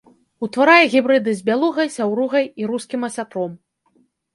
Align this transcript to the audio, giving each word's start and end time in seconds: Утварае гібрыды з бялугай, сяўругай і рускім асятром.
Утварае 0.47 0.85
гібрыды 0.93 1.31
з 1.43 1.47
бялугай, 1.51 1.95
сяўругай 1.99 2.45
і 2.65 2.75
рускім 2.75 3.01
асятром. 3.13 3.51